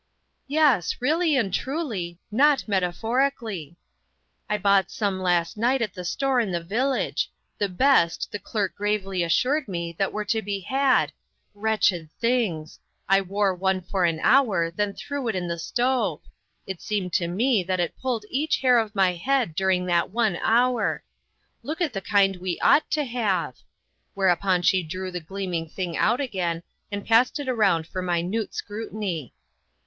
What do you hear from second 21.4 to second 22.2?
Look at the